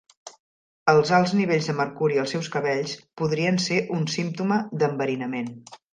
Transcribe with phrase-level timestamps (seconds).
[0.93, 5.53] Els alts nivells de mercuri als seus cabells podrien ser un símptoma d'enverinament.